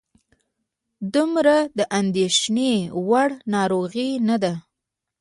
دومره 1.13 1.55
د 1.77 1.79
اندېښنې 1.99 2.73
وړ 3.07 3.29
ناروغي 3.53 4.09
نه 4.27 4.37
ده. 4.43 4.53